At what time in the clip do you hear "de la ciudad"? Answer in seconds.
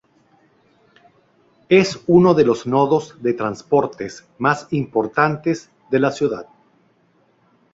5.91-6.47